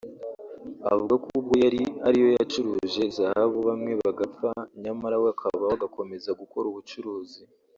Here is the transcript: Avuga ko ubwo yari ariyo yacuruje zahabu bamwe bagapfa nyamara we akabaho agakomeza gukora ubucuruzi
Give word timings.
Avuga 0.91 1.13
ko 1.23 1.27
ubwo 1.39 1.53
yari 1.63 1.81
ariyo 2.07 2.29
yacuruje 2.37 3.03
zahabu 3.17 3.57
bamwe 3.67 3.91
bagapfa 4.03 4.49
nyamara 4.83 5.15
we 5.23 5.27
akabaho 5.33 5.73
agakomeza 5.77 6.29
gukora 6.41 6.65
ubucuruzi 6.69 7.41